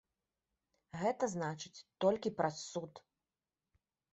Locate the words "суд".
2.73-2.93